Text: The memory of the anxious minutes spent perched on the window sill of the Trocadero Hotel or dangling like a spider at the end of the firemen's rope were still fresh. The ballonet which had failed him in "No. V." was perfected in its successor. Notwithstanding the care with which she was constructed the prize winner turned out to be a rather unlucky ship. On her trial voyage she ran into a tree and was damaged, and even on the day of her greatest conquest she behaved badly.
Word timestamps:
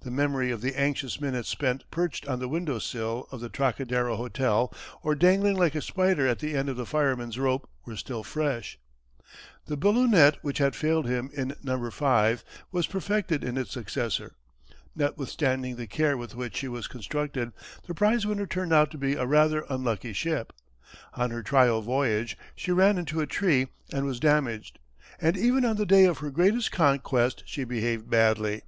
The 0.00 0.10
memory 0.10 0.50
of 0.50 0.62
the 0.62 0.74
anxious 0.74 1.20
minutes 1.20 1.50
spent 1.50 1.84
perched 1.90 2.26
on 2.26 2.38
the 2.38 2.48
window 2.48 2.78
sill 2.78 3.28
of 3.30 3.42
the 3.42 3.50
Trocadero 3.50 4.16
Hotel 4.16 4.72
or 5.02 5.14
dangling 5.14 5.56
like 5.58 5.74
a 5.74 5.82
spider 5.82 6.26
at 6.26 6.38
the 6.38 6.56
end 6.56 6.70
of 6.70 6.78
the 6.78 6.86
firemen's 6.86 7.38
rope 7.38 7.68
were 7.84 7.94
still 7.94 8.22
fresh. 8.22 8.78
The 9.66 9.76
ballonet 9.76 10.36
which 10.40 10.56
had 10.56 10.74
failed 10.74 11.04
him 11.06 11.28
in 11.34 11.56
"No. 11.62 11.76
V." 11.90 12.38
was 12.72 12.86
perfected 12.86 13.44
in 13.44 13.58
its 13.58 13.70
successor. 13.70 14.34
Notwithstanding 14.94 15.76
the 15.76 15.86
care 15.86 16.16
with 16.16 16.34
which 16.34 16.56
she 16.56 16.68
was 16.68 16.86
constructed 16.86 17.52
the 17.86 17.92
prize 17.92 18.24
winner 18.24 18.46
turned 18.46 18.72
out 18.72 18.90
to 18.92 18.96
be 18.96 19.12
a 19.12 19.26
rather 19.26 19.66
unlucky 19.68 20.14
ship. 20.14 20.54
On 21.12 21.30
her 21.30 21.42
trial 21.42 21.82
voyage 21.82 22.38
she 22.54 22.72
ran 22.72 22.96
into 22.96 23.20
a 23.20 23.26
tree 23.26 23.66
and 23.92 24.06
was 24.06 24.20
damaged, 24.20 24.78
and 25.20 25.36
even 25.36 25.66
on 25.66 25.76
the 25.76 25.84
day 25.84 26.06
of 26.06 26.16
her 26.20 26.30
greatest 26.30 26.72
conquest 26.72 27.42
she 27.44 27.64
behaved 27.64 28.08
badly. 28.08 28.62